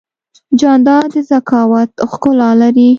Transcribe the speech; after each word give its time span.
جانداد 0.59 1.05
د 1.13 1.15
ذکاوت 1.29 1.89
ښکلا 2.09 2.51
لري. 2.61 2.89